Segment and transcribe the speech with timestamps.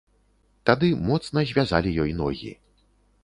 [0.69, 2.51] Тады моцна звязалі ёй ногі.